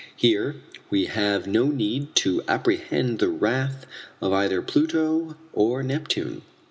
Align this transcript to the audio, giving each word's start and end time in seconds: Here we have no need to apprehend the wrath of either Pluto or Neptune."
Here 0.15 0.55
we 0.89 1.05
have 1.05 1.45
no 1.45 1.65
need 1.65 2.15
to 2.15 2.41
apprehend 2.47 3.19
the 3.19 3.29
wrath 3.29 3.85
of 4.19 4.33
either 4.33 4.63
Pluto 4.63 5.35
or 5.53 5.83
Neptune." 5.83 6.41